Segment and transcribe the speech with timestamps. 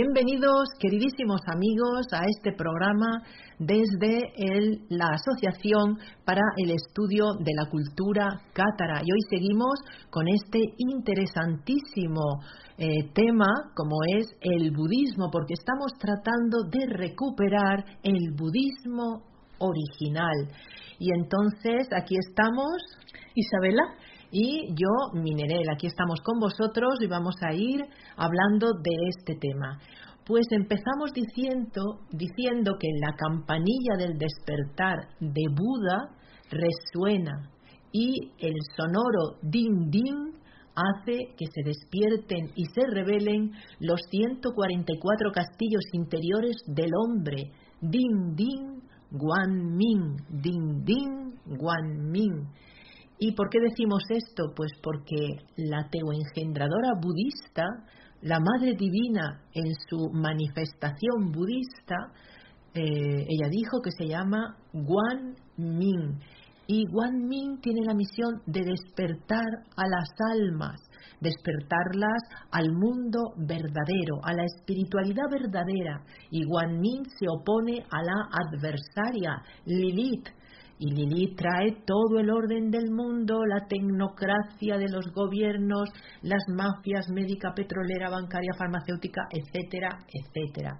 [0.00, 3.20] Bienvenidos, queridísimos amigos, a este programa
[3.58, 4.30] desde
[4.90, 9.02] la Asociación para el Estudio de la Cultura Cátara.
[9.04, 9.74] Y hoy seguimos
[10.08, 12.22] con este interesantísimo
[12.78, 19.24] eh, tema como es el budismo, porque estamos tratando de recuperar el budismo
[19.58, 20.46] original.
[21.00, 22.70] Y entonces aquí estamos.
[23.34, 23.82] Isabela
[24.30, 25.68] y yo, Minerel.
[25.72, 27.82] Aquí estamos con vosotros y vamos a ir
[28.16, 29.78] hablando de este tema.
[30.26, 31.96] Pues empezamos diciendo,
[32.78, 36.14] que la campanilla del despertar de Buda
[36.50, 37.50] resuena
[37.92, 40.34] y el sonoro din din
[40.74, 47.50] hace que se despierten y se revelen los 144 castillos interiores del hombre.
[47.80, 52.48] Din din, guan min, din din, guan min
[53.18, 54.52] ¿Y por qué decimos esto?
[54.54, 55.16] Pues porque
[55.56, 57.64] la teoengendradora budista,
[58.22, 61.96] la Madre Divina en su manifestación budista,
[62.74, 66.20] eh, ella dijo que se llama Guan Min.
[66.68, 70.78] Y Guan Min tiene la misión de despertar a las almas,
[71.20, 76.04] despertarlas al mundo verdadero, a la espiritualidad verdadera.
[76.30, 80.28] Y Guan Min se opone a la adversaria, Lilith,
[80.78, 85.88] y Lilith trae todo el orden del mundo, la tecnocracia de los gobiernos,
[86.22, 90.78] las mafias médica, petrolera, bancaria, farmacéutica, etcétera, etcétera.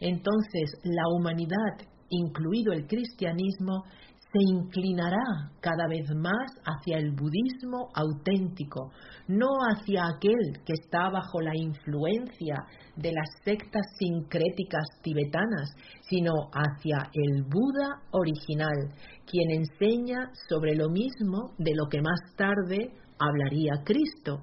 [0.00, 3.84] Entonces, la humanidad, incluido el cristianismo,
[4.32, 8.90] se inclinará cada vez más hacia el budismo auténtico,
[9.26, 12.56] no hacia aquel que está bajo la influencia
[12.96, 15.70] de las sectas sincréticas tibetanas,
[16.02, 18.92] sino hacia el Buda original,
[19.26, 24.42] quien enseña sobre lo mismo de lo que más tarde hablaría Cristo,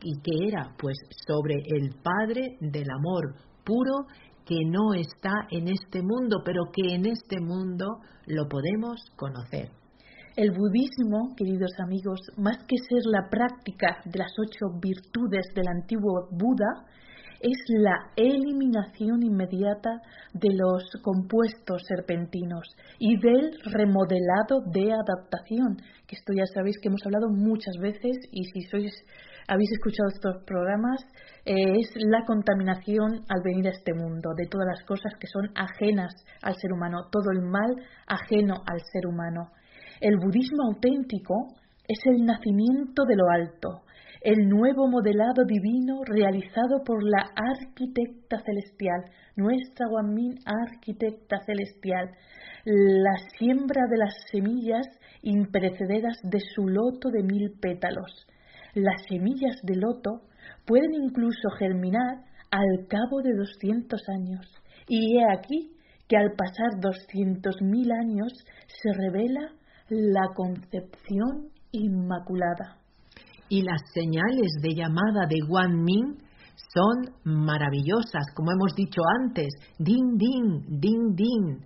[0.00, 0.96] y que era pues
[1.26, 3.34] sobre el Padre del amor
[3.64, 4.06] puro
[4.44, 9.70] que no está en este mundo, pero que en este mundo lo podemos conocer.
[10.36, 16.28] El budismo, queridos amigos, más que ser la práctica de las ocho virtudes del antiguo
[16.32, 16.86] Buda,
[17.40, 20.00] es la eliminación inmediata
[20.32, 22.66] de los compuestos serpentinos
[22.98, 25.76] y del remodelado de adaptación,
[26.14, 28.92] esto ya sabéis que hemos hablado muchas veces y si sois
[29.48, 31.00] habéis escuchado estos programas,
[31.44, 35.50] eh, es la contaminación al venir a este mundo, de todas las cosas que son
[35.54, 36.12] ajenas
[36.42, 37.74] al ser humano, todo el mal
[38.06, 39.50] ajeno al ser humano.
[40.00, 41.54] El budismo auténtico
[41.86, 43.82] es el nacimiento de lo alto,
[44.24, 49.04] el nuevo modelado divino realizado por la arquitecta celestial,
[49.36, 52.10] nuestra Guanmin arquitecta celestial,
[52.64, 54.86] la siembra de las semillas
[55.20, 58.26] imperecederas de su loto de mil pétalos.
[58.74, 60.22] Las semillas de loto
[60.66, 64.46] pueden incluso germinar al cabo de doscientos años.
[64.88, 65.72] Y he aquí
[66.08, 68.32] que al pasar doscientos mil años
[68.66, 69.52] se revela
[69.88, 72.84] la concepción inmaculada
[73.48, 76.18] y las señales de llamada de Guan Min
[76.74, 79.48] son maravillosas, como hemos dicho antes,
[79.78, 81.64] din din, din din.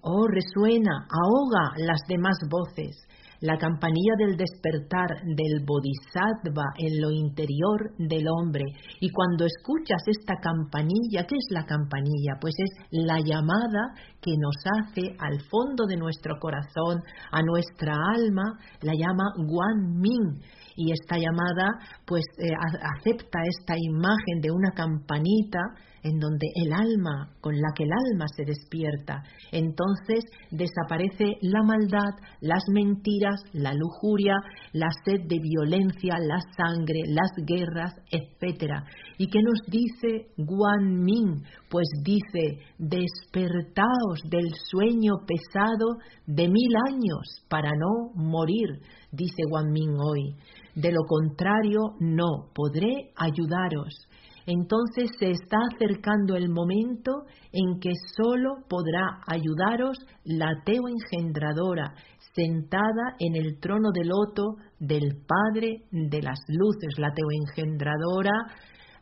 [0.00, 2.96] Oh, resuena, ahoga las demás voces.
[3.40, 8.64] La campanilla del despertar del bodhisattva en lo interior del hombre.
[9.00, 12.38] Y cuando escuchas esta campanilla, ¿qué es la campanilla?
[12.40, 18.58] Pues es la llamada que nos hace al fondo de nuestro corazón, a nuestra alma,
[18.82, 20.40] la llama Guan Min
[20.76, 21.70] y esta llamada
[22.06, 22.52] pues eh,
[22.98, 25.58] acepta esta imagen de una campanita
[26.06, 29.22] en donde el alma, con la que el alma se despierta.
[29.50, 34.34] Entonces desaparece la maldad, las mentiras, la lujuria,
[34.72, 38.84] la sed de violencia, la sangre, las guerras, etc.
[39.18, 41.42] ¿Y qué nos dice Guan Min?
[41.68, 48.80] Pues dice, despertaos del sueño pesado de mil años para no morir,
[49.10, 50.36] dice Guan Min hoy.
[50.76, 53.94] De lo contrario, no podré ayudaros.
[54.46, 61.94] Entonces se está acercando el momento en que solo podrá ayudaros la Teo engendradora,
[62.32, 68.34] sentada en el trono de loto del Padre de las Luces, la Teo engendradora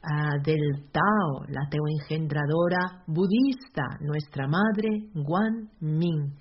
[0.02, 6.32] ah, del Tao, la Teo engendradora budista, nuestra madre Guan Min.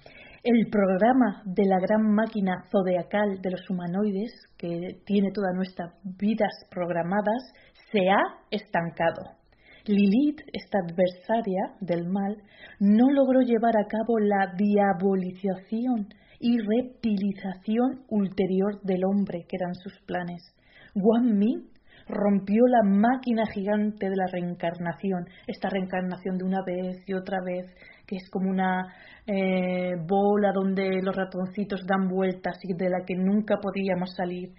[0.46, 6.52] El programa de la gran máquina zodiacal de los humanoides, que tiene todas nuestras vidas
[6.70, 7.42] programadas,
[7.94, 9.38] se ha estancado.
[9.86, 12.38] Lilith, esta adversaria del mal,
[12.80, 16.08] no logró llevar a cabo la diabolización
[16.40, 20.42] y reptilización ulterior del hombre, que eran sus planes.
[20.96, 21.70] Guan Min
[22.08, 27.74] rompió la máquina gigante de la reencarnación, esta reencarnación de una vez y otra vez,
[28.08, 28.94] que es como una
[29.26, 34.50] eh, bola donde los ratoncitos dan vueltas y de la que nunca podíamos salir.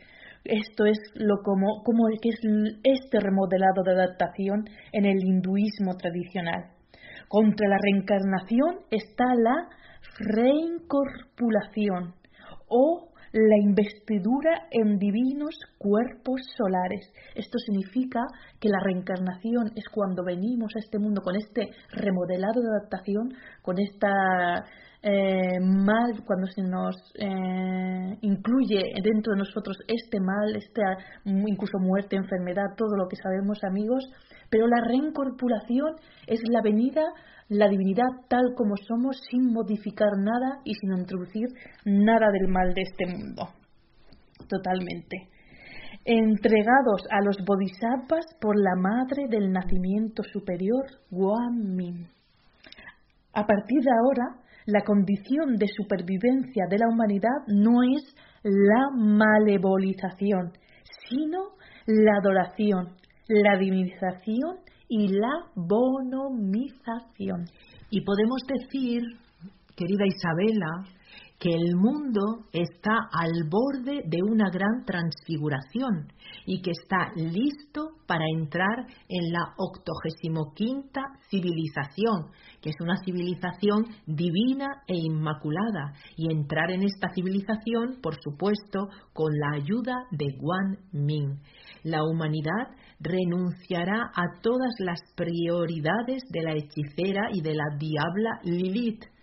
[0.45, 2.41] Esto es lo como, como que es
[2.83, 6.71] este remodelado de adaptación en el hinduismo tradicional.
[7.29, 9.69] Contra la reencarnación está la
[10.19, 12.15] reincorpulación
[12.69, 17.11] o la investidura en divinos cuerpos solares.
[17.35, 18.21] Esto significa
[18.61, 23.81] que la reencarnación es cuando venimos a este mundo con este remodelado de adaptación, con
[23.81, 24.65] esta
[25.05, 32.17] eh, mal, cuando se nos eh, incluye dentro de nosotros este mal, esta incluso muerte,
[32.17, 34.03] enfermedad, todo lo que sabemos amigos,
[34.49, 35.97] pero la reincorporación
[36.27, 37.03] es la venida
[37.49, 41.47] la divinidad tal como somos sin modificar nada y sin introducir
[41.85, 43.49] nada del mal de este mundo.
[44.49, 45.29] Totalmente.
[46.07, 51.77] Entregados a los bodhisattvas por la madre del nacimiento superior, Guan
[53.33, 60.53] A partir de ahora, la condición de supervivencia de la humanidad no es la malevolización,
[61.09, 61.51] sino
[61.87, 62.97] la adoración,
[63.29, 64.59] la divinización
[64.89, 67.45] y la bonomización.
[67.91, 69.03] Y podemos decir,
[69.77, 70.85] querida Isabela,
[71.45, 76.11] que el mundo está al borde de una gran transfiguración
[76.47, 82.33] y que está listo para entrar en la octogesimoquinta civilización,
[82.63, 89.31] que es una civilización divina e inmaculada, y entrar en esta civilización, por supuesto, con
[89.39, 91.41] la ayuda de Guan Min.
[91.83, 99.14] La humanidad renunciará a todas las prioridades de la hechicera y de la diabla Lilith.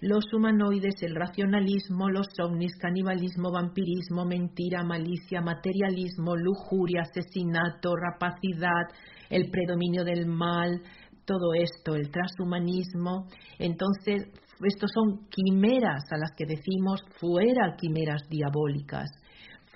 [0.00, 8.86] Los humanoides, el racionalismo, los ovnis, canibalismo, vampirismo, mentira, malicia, materialismo, lujuria, asesinato, rapacidad,
[9.28, 10.82] el predominio del mal,
[11.24, 13.26] todo esto, el transhumanismo.
[13.58, 14.28] Entonces,
[14.62, 19.10] estos son quimeras a las que decimos fuera quimeras diabólicas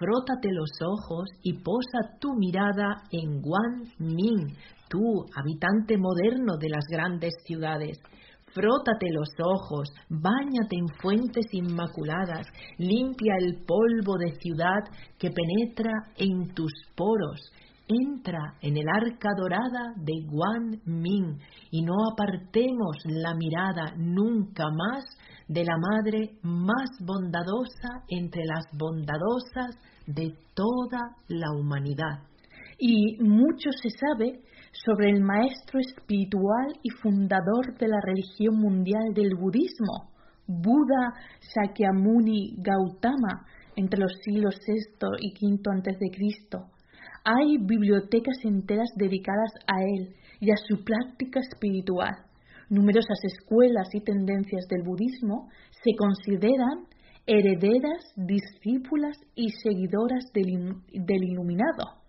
[0.02, 4.56] frótate los ojos y posa tu mirada en Guan Min,
[4.88, 7.98] tú, habitante moderno de las grandes ciudades.
[8.54, 12.46] Frótate los ojos, báñate en fuentes inmaculadas,
[12.76, 14.84] limpia el polvo de ciudad
[15.18, 17.40] que penetra en tus poros.
[17.88, 21.38] Entra en el arca dorada de Guan Min
[21.70, 25.04] y no apartemos la mirada nunca más
[25.48, 32.20] de la madre más bondadosa entre las bondadosas de toda la humanidad.
[32.78, 34.40] Y mucho se sabe
[34.72, 40.10] sobre el maestro espiritual y fundador de la religión mundial del budismo,
[40.46, 41.14] Buda
[41.54, 46.66] Sakyamuni Gautama, entre los siglos VI y V Cristo.
[47.24, 52.16] Hay bibliotecas enteras dedicadas a él y a su práctica espiritual.
[52.68, 56.86] Numerosas escuelas y tendencias del budismo se consideran
[57.26, 62.02] herederas, discípulas y seguidoras del, del iluminado.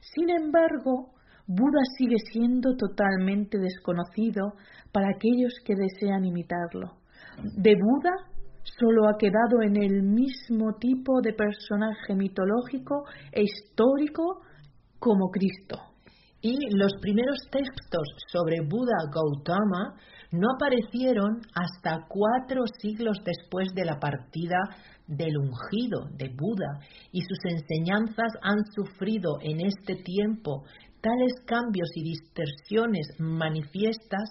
[0.00, 1.13] Sin embargo,
[1.46, 4.54] Buda sigue siendo totalmente desconocido
[4.92, 6.92] para aquellos que desean imitarlo.
[7.56, 8.12] De Buda
[8.62, 14.40] solo ha quedado en el mismo tipo de personaje mitológico e histórico
[14.98, 15.76] como Cristo.
[16.40, 19.96] Y los primeros textos sobre Buda Gautama
[20.32, 24.58] no aparecieron hasta cuatro siglos después de la partida
[25.06, 26.80] del ungido de Buda
[27.12, 30.64] y sus enseñanzas han sufrido en este tiempo
[31.04, 34.24] tales cambios y distorsiones manifiestas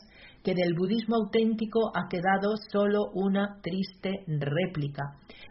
[0.43, 5.03] que del budismo auténtico ha quedado solo una triste réplica.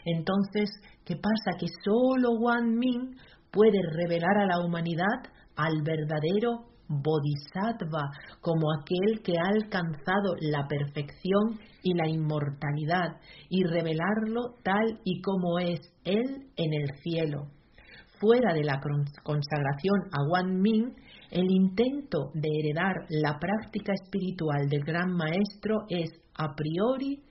[0.04, 0.68] Entonces,
[1.04, 1.56] ¿qué pasa?
[1.58, 3.16] Que solo Wan Min
[3.52, 8.10] puede revelar a la humanidad al verdadero bodhisattva,
[8.40, 15.60] como aquel que ha alcanzado la perfección y la inmortalidad, y revelarlo tal y como
[15.60, 17.46] es él en el cielo.
[18.20, 18.80] Fuera de la
[19.22, 20.94] consagración a Wan Min,
[21.32, 27.22] el intento de heredar la práctica espiritual del gran maestro es a priori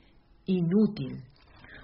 [0.48, 1.20] inútil.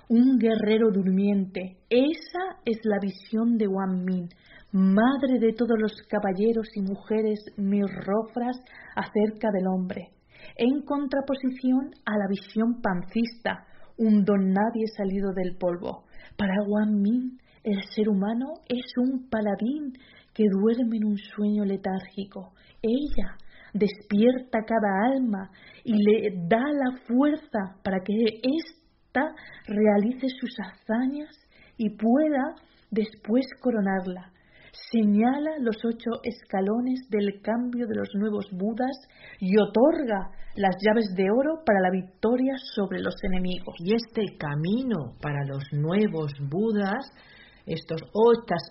[0.09, 4.29] Un guerrero durmiente, esa es la visión de Wan Min,
[4.71, 8.57] madre de todos los caballeros y mujeres mirrofras
[8.95, 10.09] acerca del hombre,
[10.55, 13.65] en contraposición a la visión pancista,
[13.97, 16.05] un don nadie salido del polvo.
[16.36, 19.93] Para Wan Min, el ser humano es un paladín
[20.38, 22.53] que duerme en un sueño letárgico.
[22.84, 23.36] Ella
[23.74, 25.50] despierta cada alma
[25.84, 29.34] y le da la fuerza para que ésta
[29.65, 31.36] realice sus hazañas
[31.77, 32.53] y pueda
[32.91, 34.32] después coronarla.
[34.91, 38.96] Señala los ocho escalones del cambio de los nuevos Budas
[39.39, 43.74] y otorga las llaves de oro para la victoria sobre los enemigos.
[43.79, 47.12] Y este camino para los nuevos Budas
[47.67, 48.01] estas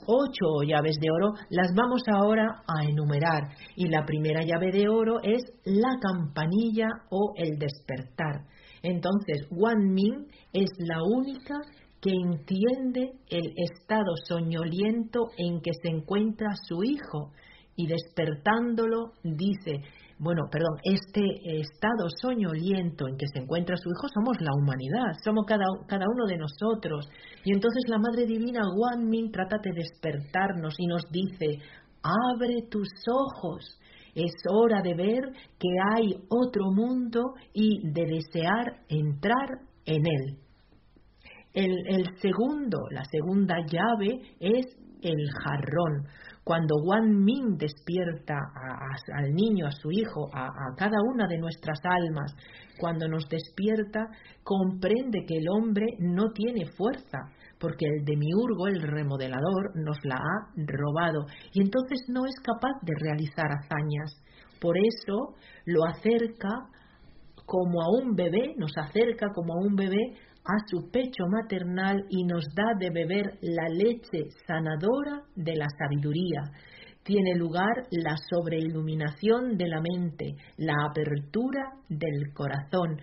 [0.02, 3.42] ocho llaves de oro las vamos ahora a enumerar.
[3.76, 8.46] Y la primera llave de oro es la campanilla o el despertar.
[8.82, 11.60] Entonces, Wan Min es la única
[12.00, 17.32] que entiende el estado soñoliento en que se encuentra su hijo
[17.76, 19.82] y despertándolo dice,
[20.18, 21.22] bueno, perdón, este
[21.60, 26.24] estado soñoliento en que se encuentra su hijo somos la humanidad, somos cada, cada uno
[26.26, 27.06] de nosotros.
[27.44, 31.58] Y entonces la Madre Divina, Guan Min, trata de despertarnos y nos dice,
[32.02, 33.78] abre tus ojos,
[34.14, 35.22] es hora de ver
[35.58, 40.38] que hay otro mundo y de desear entrar en él.
[41.52, 44.66] El, el segundo, la segunda llave es
[45.02, 46.06] el jarrón.
[46.46, 48.38] Cuando Wan Min despierta
[49.16, 52.36] al niño, a su hijo, a, cada una de nuestras almas,
[52.78, 54.06] cuando nos despierta,
[54.44, 57.18] comprende que el hombre no tiene fuerza,
[57.58, 62.92] porque el demiurgo, el remodelador, nos la ha robado y entonces no es capaz de
[62.96, 64.14] realizar hazañas.
[64.60, 65.34] Por eso
[65.64, 66.68] lo acerca
[67.44, 70.14] como a un bebé, nos acerca como a un bebé
[70.48, 76.42] a su pecho maternal y nos da de beber la leche sanadora de la sabiduría.
[77.02, 83.00] Tiene lugar la sobreiluminación de la mente, la apertura del corazón.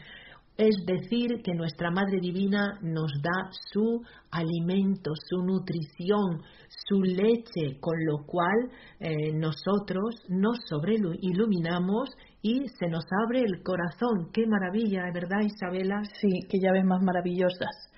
[0.58, 6.44] Es decir, que nuestra Madre Divina nos da su alimento, su nutrición,
[6.88, 8.70] su leche, con lo cual
[9.00, 12.10] eh, nosotros nos sobreiluminamos
[12.44, 14.30] y se nos abre el corazón.
[14.34, 16.04] Qué maravilla, ¿verdad, Isabela?
[16.20, 17.90] Sí, qué llaves más maravillosas.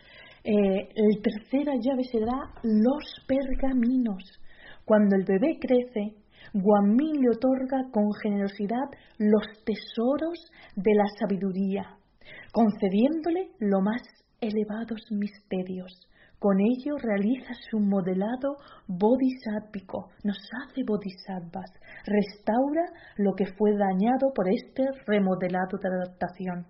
[0.44, 4.24] Eh, la tercera llave será los pergaminos.
[4.86, 6.14] Cuando el bebé crece,
[6.54, 8.88] Guamín le otorga con generosidad
[9.18, 10.40] los tesoros
[10.76, 11.98] de la sabiduría,
[12.54, 14.04] concediéndole los más
[14.40, 15.92] elevados misterios.
[16.46, 21.72] Con ello realiza su modelado bodhisattvico, nos hace bodhisattvas,
[22.06, 22.84] restaura
[23.18, 26.68] lo que fue dañado por este remodelado de adaptación.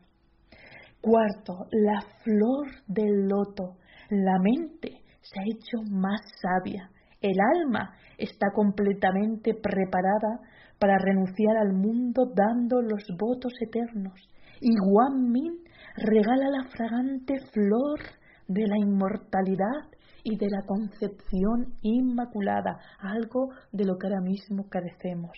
[1.02, 3.76] Cuarto, la flor del loto.
[4.12, 6.90] La mente se ha hecho más sabia.
[7.20, 10.40] El alma está completamente preparada
[10.80, 14.22] para renunciar al mundo dando los votos eternos.
[14.62, 15.66] Y Guan Min
[15.98, 18.00] regala la fragante flor
[18.48, 19.90] de la inmortalidad
[20.24, 25.32] y de la concepción inmaculada, algo de lo que ahora mismo carecemos.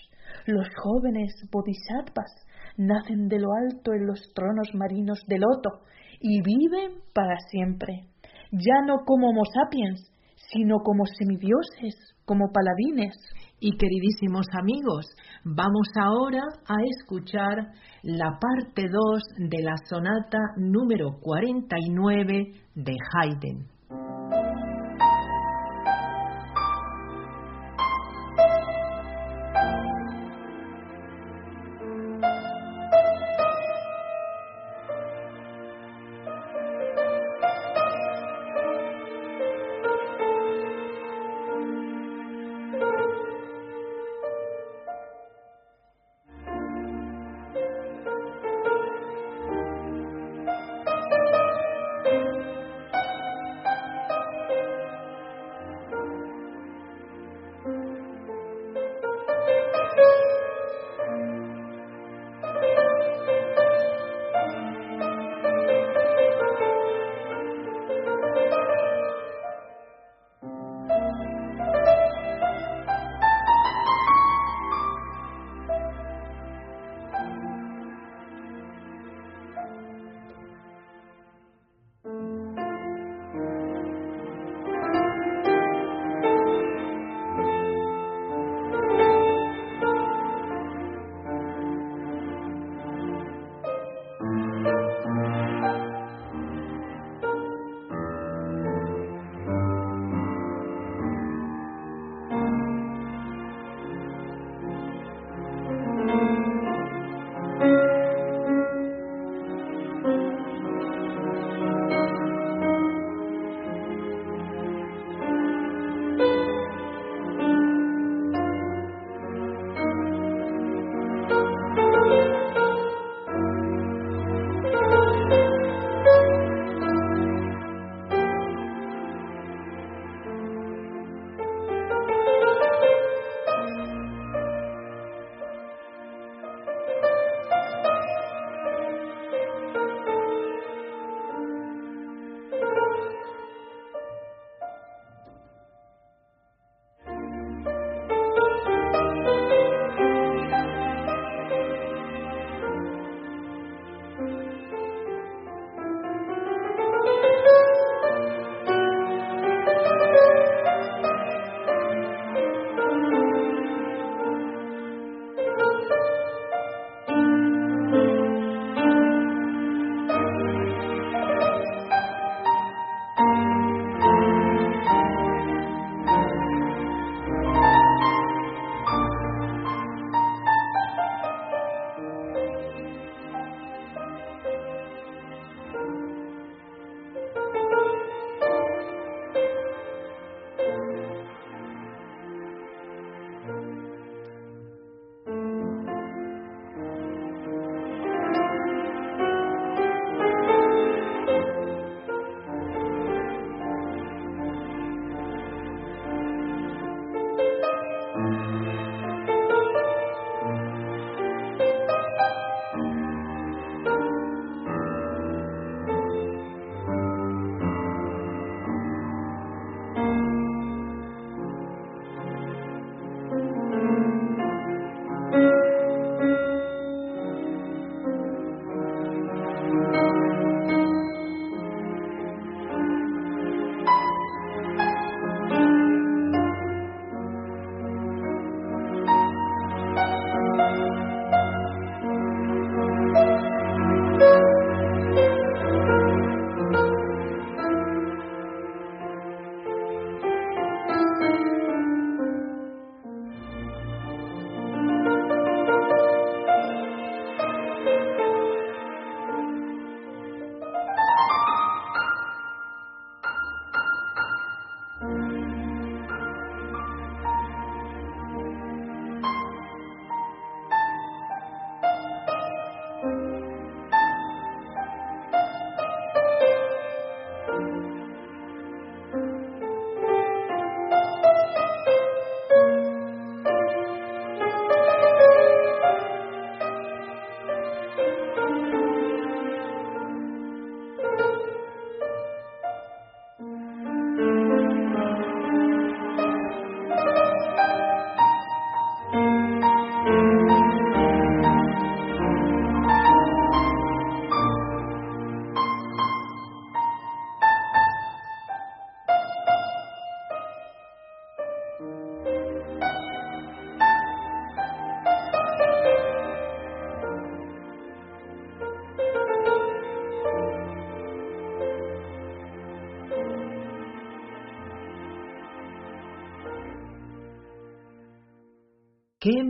[0.46, 2.32] Los jóvenes bodhisattvas
[2.78, 5.82] nacen de lo alto en los tronos marinos del loto
[6.22, 8.08] y viven para siempre,
[8.52, 10.10] ya no como homo sapiens,
[10.52, 13.16] sino como semidioses, como paladines.
[13.60, 15.08] Y queridísimos amigos,
[15.44, 23.77] vamos ahora a escuchar la parte 2 de la sonata número 49 de Haydn.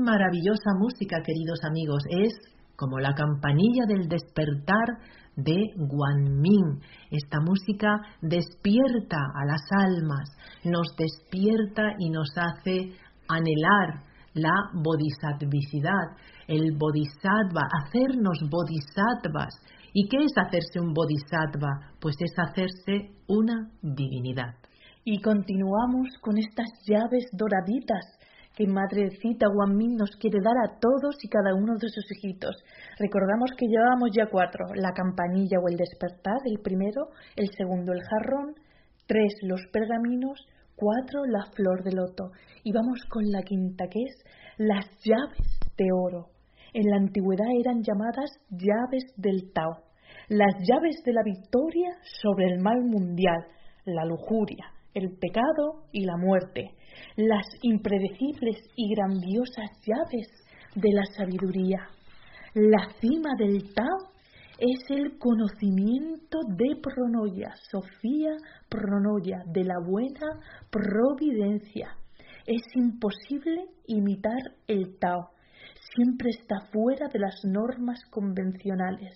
[0.08, 2.02] Maravillosa música, queridos amigos.
[2.10, 2.34] Es
[2.78, 4.88] como la campanilla del despertar
[5.36, 6.80] de Guanmin.
[7.12, 10.30] Esta música despierta a las almas,
[10.64, 12.94] nos despierta y nos hace
[13.28, 16.16] anhelar la bodhisattvicidad,
[16.48, 19.54] el bodhisattva, hacernos bodhisattvas.
[19.94, 21.92] ¿Y qué es hacerse un bodhisattva?
[22.00, 24.56] Pues es hacerse una divinidad.
[25.04, 28.17] Y continuamos con estas llaves doraditas
[28.58, 32.56] que Madrecita Guanmin nos quiere dar a todos y cada uno de sus hijitos.
[32.98, 38.02] Recordamos que llevábamos ya cuatro, la campanilla o el despertar, el primero, el segundo, el
[38.02, 38.56] jarrón,
[39.06, 40.44] tres, los pergaminos,
[40.76, 42.32] cuatro, la flor de loto.
[42.64, 44.16] Y vamos con la quinta, que es
[44.58, 46.30] las llaves de oro.
[46.74, 49.84] En la antigüedad eran llamadas llaves del Tao,
[50.30, 51.92] las llaves de la victoria
[52.24, 53.46] sobre el mal mundial,
[53.86, 56.78] la lujuria, el pecado y la muerte
[57.16, 60.28] las impredecibles y grandiosas llaves
[60.76, 61.90] de la sabiduría.
[62.54, 64.12] La cima del Tao
[64.60, 68.36] es el conocimiento de Pronoya, Sofía
[68.70, 70.40] Pronoya, de la buena
[70.72, 71.96] providencia.
[72.46, 75.32] Es imposible imitar el Tao.
[75.96, 79.14] Siempre está fuera de las normas convencionales,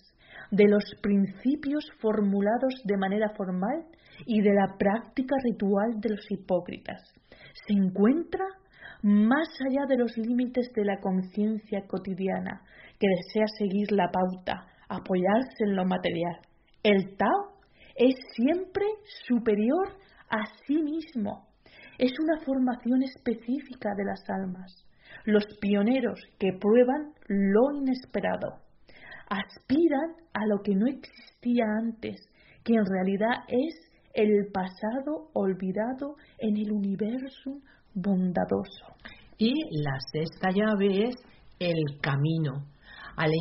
[0.51, 3.85] de los principios formulados de manera formal
[4.25, 7.01] y de la práctica ritual de los hipócritas
[7.67, 8.45] se encuentra
[9.03, 12.61] más allá de los límites de la conciencia cotidiana
[12.99, 16.37] que desea seguir la pauta, apoyarse en lo material.
[16.83, 17.61] El Tao
[17.95, 18.85] es siempre
[19.27, 19.89] superior
[20.29, 21.47] a sí mismo.
[21.97, 24.71] Es una formación específica de las almas.
[25.25, 28.61] Los pioneros que prueban lo inesperado
[29.29, 32.17] aspiran a lo que no existía antes,
[32.63, 37.59] que en realidad es el pasado olvidado en el universo
[37.93, 38.85] bondadoso.
[39.37, 41.15] Y la sexta llave es
[41.59, 42.65] el camino.
[43.17, 43.31] Al,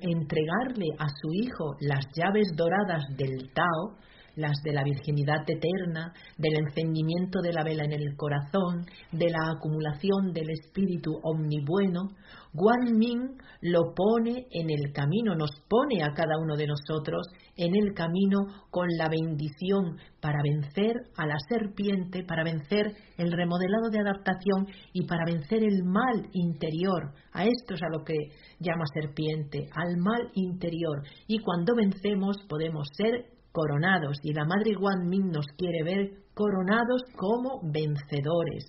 [0.00, 3.96] entregarle a su hijo las llaves doradas del Tao,
[4.36, 9.50] las de la virginidad eterna, del encendimiento de la vela en el corazón, de la
[9.50, 12.08] acumulación del espíritu omnibueno,
[12.54, 17.74] Guan Ming lo pone en el camino, nos pone a cada uno de nosotros en
[17.76, 24.00] el camino con la bendición para vencer a la serpiente, para vencer el remodelado de
[24.00, 27.12] adaptación y para vencer el mal interior.
[27.32, 28.16] A esto es a lo que
[28.58, 31.02] llama serpiente, al mal interior.
[31.26, 37.02] Y cuando vencemos podemos ser coronados y la Madre Guan Ming nos quiere ver coronados
[37.16, 38.64] como vencedores.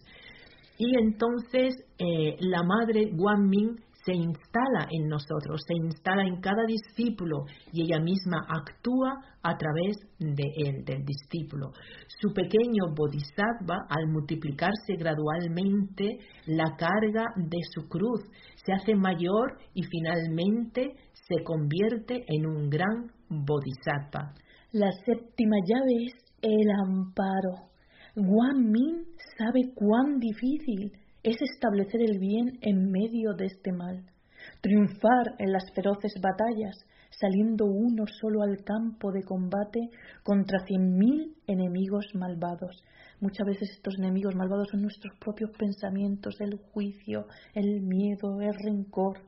[0.78, 6.64] Y entonces eh, la Madre Guan Ming se instala en nosotros, se instala en cada
[6.66, 11.72] discípulo y ella misma actúa a través de él, del discípulo.
[12.20, 18.22] Su pequeño bodhisattva, al multiplicarse gradualmente, la carga de su cruz
[18.66, 24.34] se hace mayor y finalmente se convierte en un gran bodhisattva.
[24.72, 27.70] La séptima llave es el amparo.
[28.16, 29.06] Guan Min
[29.38, 30.92] sabe cuán difícil
[31.24, 34.04] es establecer el bien en medio de este mal,
[34.62, 36.76] triunfar en las feroces batallas,
[37.12, 39.80] saliendo uno solo al campo de combate
[40.24, 42.84] contra cien mil enemigos malvados.
[43.22, 49.20] Muchas veces estos enemigos malvados son nuestros propios pensamientos, el juicio, el miedo, el rencor.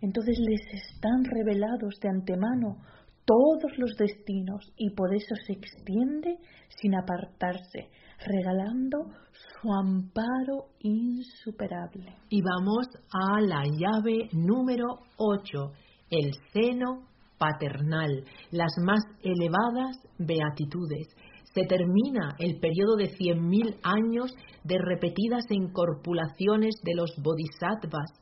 [0.00, 2.78] Entonces les están revelados de antemano
[3.24, 6.38] todos los destinos y por eso se extiende
[6.80, 7.90] sin apartarse,
[8.26, 12.16] regalando su amparo insuperable.
[12.30, 15.72] Y vamos a la llave número 8,
[16.10, 17.06] el seno
[17.38, 21.08] paternal, las más elevadas beatitudes.
[21.54, 24.32] Se termina el periodo de cien mil años
[24.64, 28.12] de repetidas incorporaciones de los bodhisattvas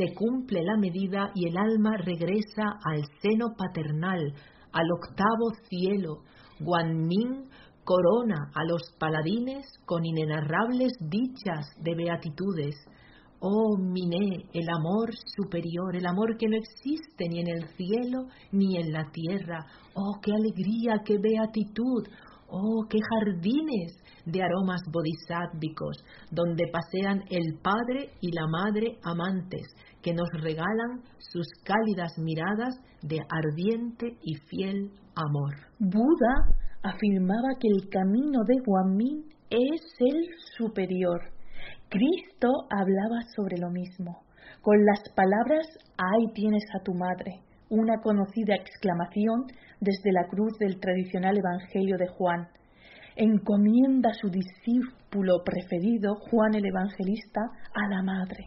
[0.00, 4.32] se cumple la medida y el alma regresa al seno paternal,
[4.72, 6.22] al octavo cielo.
[6.58, 7.49] Guanmin
[7.84, 12.76] corona a los paladines con inenarrables dichas de beatitudes.
[13.40, 18.76] Oh Miné, el amor superior, el amor que no existe ni en el cielo ni
[18.76, 19.64] en la tierra.
[19.94, 22.06] Oh, qué alegría, qué beatitud.
[22.52, 25.96] Oh, qué jardines de aromas bodhisáttvicos,
[26.32, 29.66] donde pasean el Padre y la Madre amantes,
[30.02, 35.54] que nos regalan sus cálidas miradas de ardiente y fiel amor.
[35.78, 41.20] Buda afirmaba que el camino de Guanmin es el superior.
[41.88, 44.22] Cristo hablaba sobre lo mismo,
[44.62, 45.66] con las palabras
[45.98, 49.46] Ahí tienes a tu madre, una conocida exclamación
[49.80, 52.48] desde la cruz del tradicional Evangelio de Juan.
[53.16, 57.40] Encomienda a su discípulo preferido, Juan el Evangelista,
[57.74, 58.46] a la madre.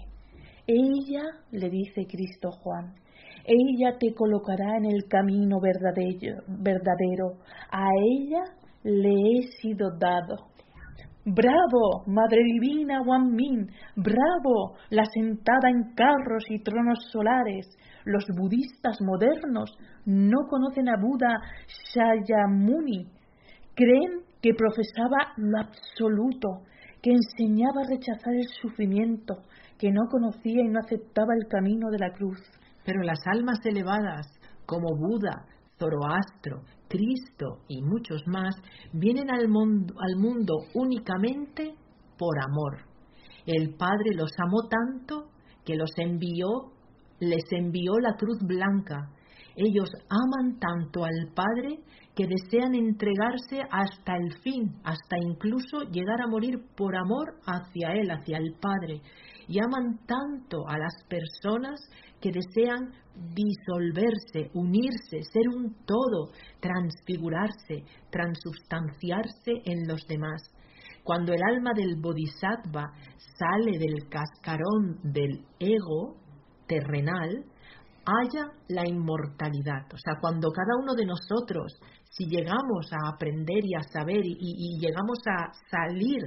[0.65, 2.95] Ella, le dice Cristo Juan,
[3.43, 7.37] ella te colocará en el camino verdadero.
[7.71, 8.43] A ella
[8.83, 10.53] le he sido dado.
[11.25, 13.69] Bravo, Madre Divina Min!
[13.95, 17.65] bravo, la sentada en carros y tronos solares.
[18.03, 19.71] Los budistas modernos
[20.05, 21.39] no conocen a Buda
[21.93, 23.07] Shayamuni.
[23.73, 26.63] Creen que profesaba lo absoluto,
[27.01, 29.43] que enseñaba a rechazar el sufrimiento,
[29.79, 32.39] que no conocía y no aceptaba el camino de la cruz.
[32.85, 34.27] Pero las almas elevadas,
[34.65, 35.45] como Buda,
[35.79, 38.55] Zoroastro, Cristo y muchos más,
[38.93, 41.75] vienen al mundo, al mundo únicamente
[42.17, 42.93] por amor.
[43.45, 45.29] El Padre los amó tanto
[45.65, 46.71] que los envió,
[47.19, 49.09] les envió la cruz blanca.
[49.55, 51.79] Ellos aman tanto al Padre
[52.15, 58.09] que desean entregarse hasta el fin, hasta incluso llegar a morir por amor hacia Él,
[58.11, 59.01] hacia el Padre.
[59.47, 61.79] Y aman tanto a las personas
[62.21, 62.93] que desean
[63.35, 70.41] disolverse, unirse, ser un todo, transfigurarse, transubstanciarse en los demás.
[71.03, 72.91] Cuando el alma del bodhisattva
[73.37, 76.15] sale del cascarón del ego
[76.65, 77.43] terrenal,
[78.05, 79.85] haya la inmortalidad.
[79.93, 81.73] O sea, cuando cada uno de nosotros,
[82.09, 86.21] si llegamos a aprender y a saber y, y llegamos a salir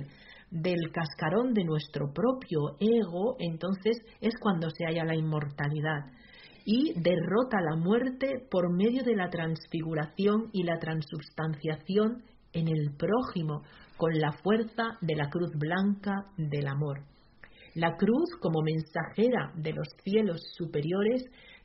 [0.62, 6.12] del cascarón de nuestro propio ego, entonces es cuando se halla la inmortalidad
[6.64, 13.62] y derrota la muerte por medio de la transfiguración y la transubstanciación en el prójimo
[13.96, 17.04] con la fuerza de la cruz blanca del amor.
[17.74, 21.22] La cruz, como mensajera de los cielos superiores,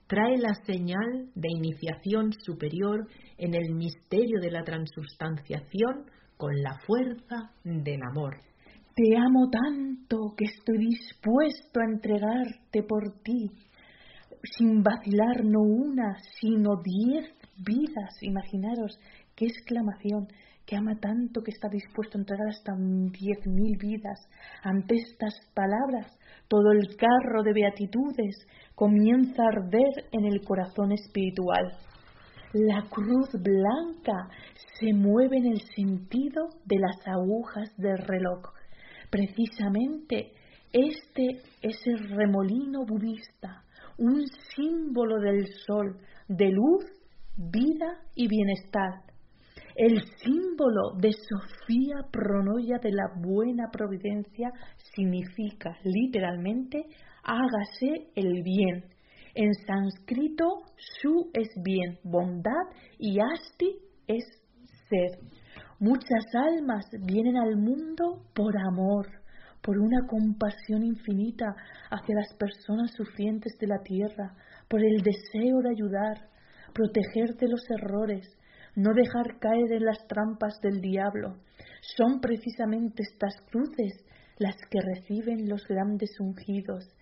[0.07, 6.05] trae la señal de iniciación superior en el misterio de la transubstanciación
[6.37, 8.50] con la fuerza del amor.
[8.93, 13.49] Te amo tanto que estoy dispuesto a entregarte por ti,
[14.57, 18.21] sin vacilar no una, sino diez vidas.
[18.21, 18.99] Imaginaros
[19.33, 20.27] qué exclamación,
[20.65, 24.19] que ama tanto que está dispuesto a entregar hasta diez mil vidas.
[24.61, 26.11] Ante estas palabras,
[26.49, 31.77] todo el carro de beatitudes comienza a arder en el corazón espiritual.
[32.51, 34.27] La cruz blanca
[34.77, 38.51] se mueve en el sentido de las agujas del reloj
[39.11, 40.31] Precisamente
[40.71, 43.65] este es el remolino budista,
[43.97, 44.23] un
[44.55, 45.97] símbolo del sol,
[46.29, 46.85] de luz,
[47.35, 49.03] vida y bienestar.
[49.75, 54.49] El símbolo de Sofía Pronoya de la buena providencia
[54.95, 56.85] significa literalmente
[57.23, 58.85] hágase el bien.
[59.35, 60.45] En sánscrito,
[61.01, 62.63] su es bien, bondad
[62.97, 63.75] y asti
[64.07, 64.23] es
[64.89, 65.19] ser.
[65.81, 69.07] Muchas almas vienen al mundo por amor,
[69.63, 71.55] por una compasión infinita
[71.89, 74.35] hacia las personas sufrientes de la tierra,
[74.69, 76.29] por el deseo de ayudar,
[76.71, 78.29] proteger de los errores,
[78.75, 81.39] no dejar caer en las trampas del diablo.
[81.97, 84.05] Son precisamente estas cruces
[84.37, 86.93] las que reciben los grandes ungidos.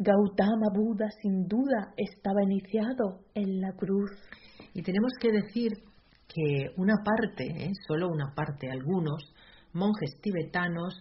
[0.00, 4.10] Gautama Buda sin duda estaba iniciado en la cruz.
[4.72, 5.93] Y tenemos que decir
[6.28, 7.72] que una parte, ¿eh?
[7.86, 9.32] solo una parte, algunos
[9.72, 10.94] monjes tibetanos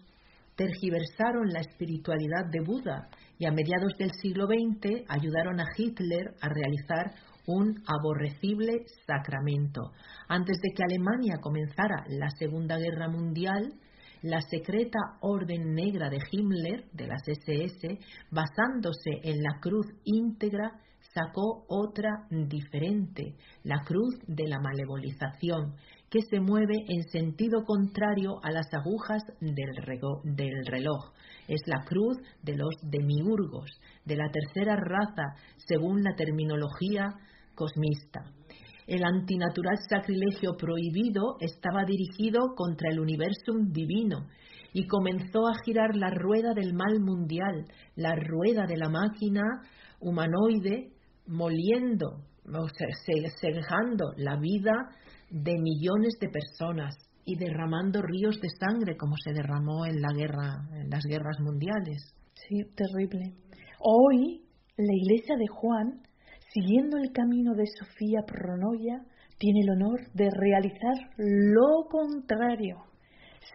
[0.56, 3.10] tergiversaron la espiritualidad de Buda
[3.40, 7.14] y a mediados del siglo XX ayudaron a Hitler a realizar
[7.46, 9.92] un aborrecible sacramento.
[10.28, 13.74] Antes de que Alemania comenzara la Segunda Guerra Mundial,
[14.22, 18.00] la secreta Orden Negra de Himmler, de las SS,
[18.32, 20.80] basándose en la cruz íntegra,
[21.14, 25.76] sacó otra diferente, la cruz de la malevolización,
[26.10, 31.12] que se mueve en sentido contrario a las agujas del, reloj.
[31.48, 33.70] Es la cruz de los demiurgos,
[34.06, 35.36] de la tercera raza,
[35.68, 37.10] según la terminología
[37.56, 38.22] cosmista.
[38.86, 44.28] El antinatural sacrilegio prohibido estaba dirigido contra el universum divino
[44.74, 49.42] y comenzó a girar la rueda del mal mundial, la rueda de la máquina
[50.00, 50.93] humanoide
[51.28, 52.68] moliendo, o
[53.40, 54.74] cegando la vida
[55.30, 60.68] de millones de personas y derramando ríos de sangre como se derramó en la guerra,
[60.74, 62.14] en las guerras mundiales.
[62.36, 63.34] Sí, terrible.
[63.80, 64.42] Hoy
[64.78, 66.02] la iglesia de Juan,
[66.54, 69.02] siguiendo el camino de Sofía Pronoya,
[69.38, 72.78] tiene el honor de realizar lo contrario,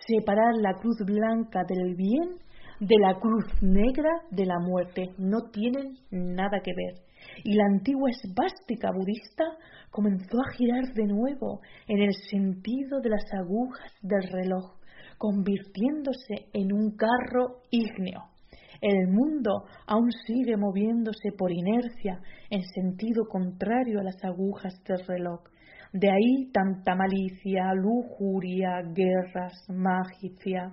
[0.07, 2.39] separar la cruz blanca del bien
[2.81, 5.11] de la cruz negra de la muerte.
[5.19, 7.08] No tienen nada que ver
[7.45, 9.45] y la antigua esvástica budista
[9.91, 14.77] comenzó a girar de nuevo en el sentido de las agujas del reloj,
[15.17, 18.25] convirtiéndose en un carro ígneo.
[18.81, 25.41] El mundo aún sigue moviéndose por inercia en sentido contrario a las agujas del reloj.
[25.93, 30.73] De ahí tanta malicia, lujuria, guerras, magia,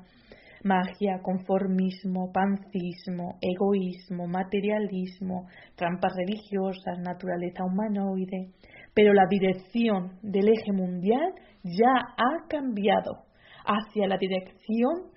[0.65, 8.51] magia, conformismo, pancismo, egoísmo, materialismo, trampas religiosas, naturaleza humanoide.
[8.93, 13.25] Pero la dirección del eje mundial ya ha cambiado
[13.65, 15.11] hacia la dirección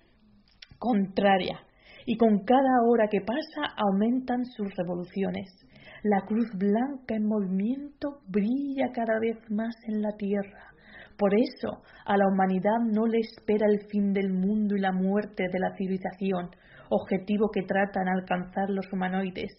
[0.78, 1.60] contraria
[2.06, 5.48] y con cada hora que pasa aumentan sus revoluciones.
[6.02, 10.67] La cruz blanca en movimiento brilla cada vez más en la tierra.
[11.18, 15.48] Por eso a la humanidad no le espera el fin del mundo y la muerte
[15.52, 16.50] de la civilización,
[16.90, 19.50] objetivo que tratan alcanzar los humanoides,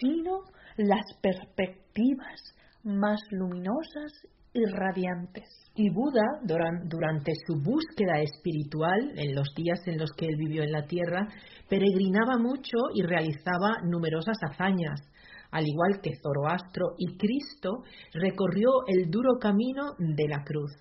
[0.00, 0.40] sino
[0.78, 2.40] las perspectivas
[2.82, 4.12] más luminosas
[4.54, 5.44] y radiantes.
[5.74, 10.72] Y Buda, durante su búsqueda espiritual, en los días en los que él vivió en
[10.72, 11.28] la tierra,
[11.68, 15.02] peregrinaba mucho y realizaba numerosas hazañas.
[15.50, 17.82] Al igual que Zoroastro y Cristo,
[18.14, 20.72] recorrió el duro camino de la cruz.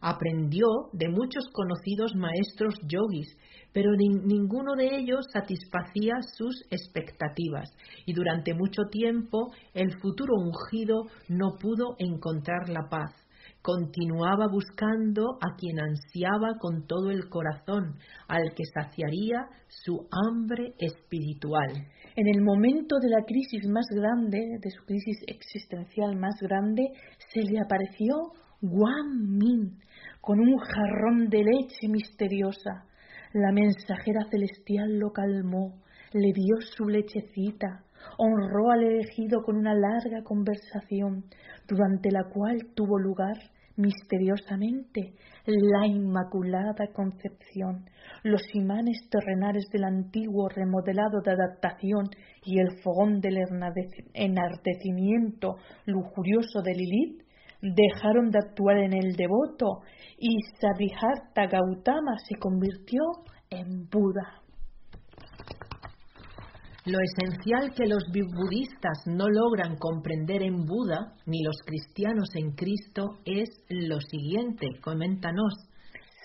[0.00, 3.36] Aprendió de muchos conocidos maestros yogis,
[3.72, 7.70] pero ninguno de ellos satisfacía sus expectativas
[8.06, 13.12] y durante mucho tiempo el futuro ungido no pudo encontrar la paz.
[13.62, 17.94] Continuaba buscando a quien ansiaba con todo el corazón,
[18.26, 21.68] al que saciaría su hambre espiritual.
[22.16, 26.84] En el momento de la crisis más grande, de su crisis existencial más grande,
[27.34, 28.14] se le apareció
[28.62, 29.78] Guan Min
[30.20, 32.84] con un jarrón de leche misteriosa.
[33.32, 35.80] La mensajera celestial lo calmó,
[36.12, 37.84] le dio su lechecita,
[38.18, 41.24] honró al elegido con una larga conversación,
[41.68, 43.36] durante la cual tuvo lugar
[43.76, 45.14] misteriosamente
[45.46, 47.86] la Inmaculada Concepción,
[48.22, 52.10] los imanes terrenales del antiguo remodelado de adaptación
[52.44, 53.38] y el fogón del
[54.14, 55.56] enardecimiento
[55.86, 57.22] lujurioso de Lilith
[57.62, 59.82] dejaron de actuar en el devoto
[60.18, 63.00] y Sabhiharta Gautama se convirtió
[63.50, 64.42] en Buda.
[66.86, 73.18] Lo esencial que los budistas no logran comprender en Buda, ni los cristianos en Cristo,
[73.26, 74.66] es lo siguiente.
[74.82, 75.52] Coméntanos.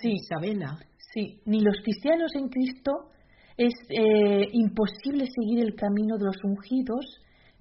[0.01, 0.77] Sí, Isabela.
[1.13, 3.09] Sí, ni los cristianos en Cristo
[3.57, 7.05] es eh, imposible seguir el camino de los ungidos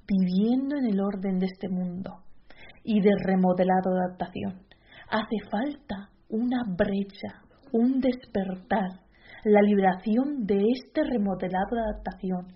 [0.07, 2.24] viviendo en el orden de este mundo
[2.85, 4.62] y de remodelado adaptación.
[5.11, 7.42] Hace falta una brecha,
[7.73, 9.01] un despertar,
[9.44, 12.47] la liberación de este remodelado de adaptación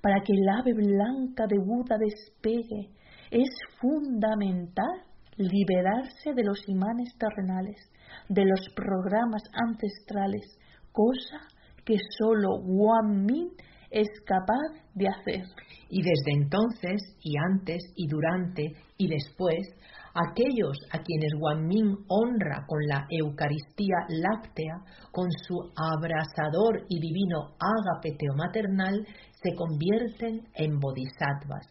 [0.00, 2.90] para que el ave blanca de Buda despegue.
[3.30, 3.48] Es
[3.80, 5.04] fundamental
[5.36, 7.90] liberarse de los imanes terrenales,
[8.28, 10.58] de los programas ancestrales,
[10.92, 11.40] cosa
[11.84, 13.50] que solo Wan Min
[13.92, 15.44] es capaz de hacer.
[15.88, 19.60] Y desde entonces, y antes, y durante, y después,
[20.14, 21.32] aquellos a quienes
[21.66, 24.74] Min honra con la Eucaristía láctea,
[25.12, 29.06] con su abrasador y divino ágape teomaternal,
[29.42, 31.66] se convierten en bodhisattvas.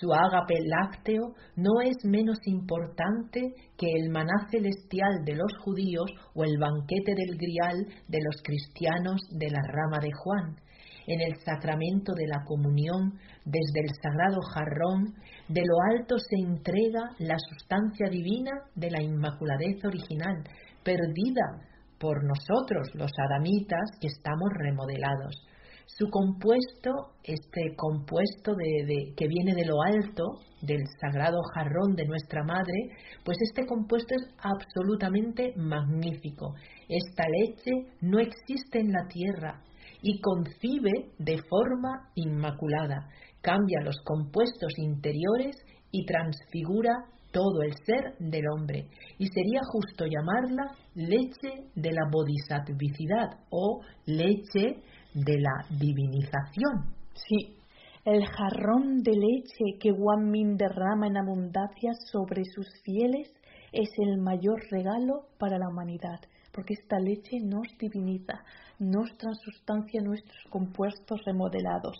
[0.00, 6.44] Su ágape lácteo no es menos importante que el maná celestial de los judíos o
[6.44, 10.56] el banquete del grial de los cristianos de la rama de Juan
[11.12, 15.14] en el sacramento de la comunión, desde el sagrado jarrón,
[15.48, 20.44] de lo alto se entrega la sustancia divina de la inmaculadez original,
[20.84, 21.66] perdida
[21.98, 25.34] por nosotros, los adamitas, que estamos remodelados.
[25.86, 30.22] Su compuesto, este compuesto de, que viene de lo alto,
[30.62, 32.94] del sagrado jarrón de nuestra madre,
[33.24, 36.54] pues este compuesto es absolutamente magnífico.
[36.88, 39.60] Esta leche no existe en la tierra,
[40.02, 43.08] y concibe de forma inmaculada,
[43.40, 45.56] cambia los compuestos interiores
[45.90, 48.88] y transfigura todo el ser del hombre.
[49.18, 54.82] Y sería justo llamarla leche de la bodhisattvicidad o leche
[55.14, 56.94] de la divinización.
[57.14, 57.56] Sí,
[58.04, 63.28] el jarrón de leche que Wan Min derrama en abundancia sobre sus fieles
[63.72, 66.20] es el mayor regalo para la humanidad
[66.52, 68.42] porque esta leche nos diviniza,
[68.80, 71.96] nos transustancia nuestros compuestos remodelados.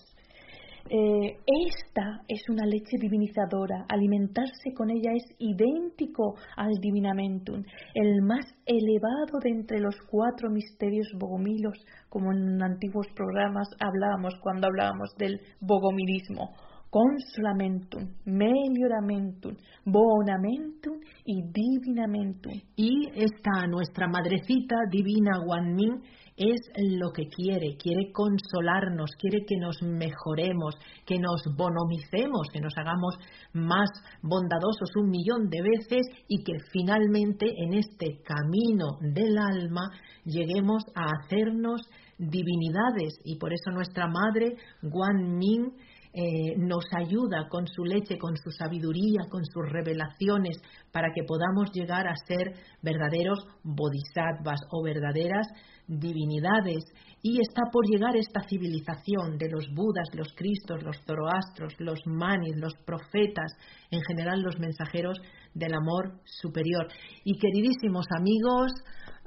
[0.88, 3.84] Eh, esta es una leche divinizadora.
[3.88, 7.62] Alimentarse con ella es idéntico al divinamentum,
[7.94, 14.66] el más elevado de entre los cuatro misterios bogomilos, como en antiguos programas hablábamos cuando
[14.66, 16.54] hablábamos del bogomilismo.
[16.90, 22.52] consolamentum, melioramentum, bonamentum y divinamentum.
[22.74, 26.02] Y esta nuestra madrecita divina Guanmin
[26.40, 26.60] es
[26.98, 33.14] lo que quiere, quiere consolarnos, quiere que nos mejoremos, que nos bonomicemos, que nos hagamos
[33.52, 33.90] más
[34.22, 39.90] bondadosos un millón de veces y que finalmente en este camino del alma
[40.24, 41.82] lleguemos a hacernos
[42.16, 43.18] divinidades.
[43.24, 45.74] Y por eso nuestra madre Guan Min
[46.12, 50.56] eh, nos ayuda con su leche, con su sabiduría, con sus revelaciones,
[50.90, 55.46] para que podamos llegar a ser verdaderos bodhisattvas o verdaderas
[55.86, 56.84] divinidades.
[57.22, 62.56] Y está por llegar esta civilización de los budas, los cristos, los zoroastros, los manis,
[62.56, 63.52] los profetas,
[63.90, 65.18] en general los mensajeros
[65.54, 66.88] del amor superior.
[67.24, 68.72] Y queridísimos amigos,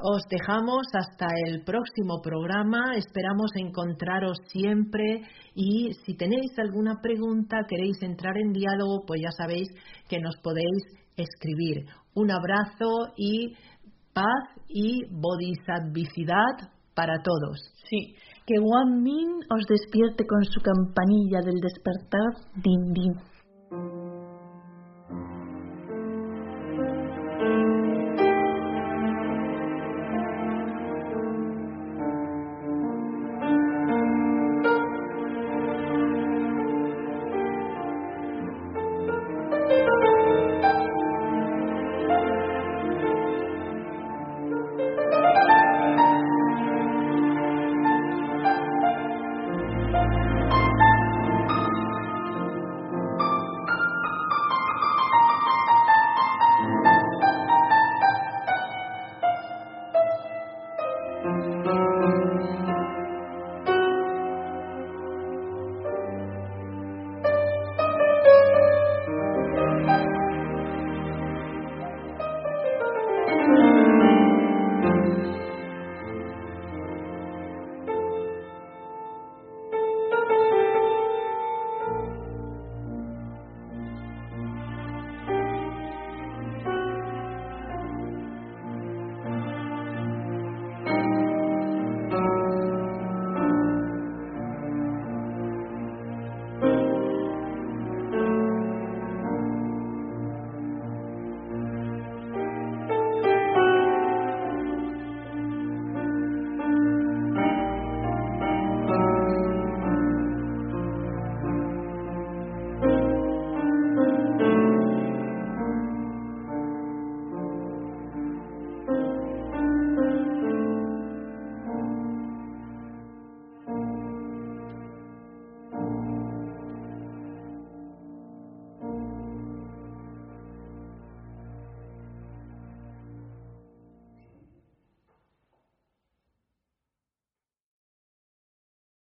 [0.06, 2.96] os dejamos hasta el próximo programa.
[2.98, 5.22] Esperamos encontraros siempre
[5.56, 9.70] y si tenéis alguna pregunta, queréis entrar en diálogo, pues ya sabéis
[10.10, 10.84] que nos podéis
[11.16, 11.86] escribir.
[12.16, 13.54] Un abrazo y
[14.14, 17.62] paz y bodhisattvicidad para todos.
[17.90, 23.33] Sí, que Wan Min os despierte con su campanilla del despertar din din.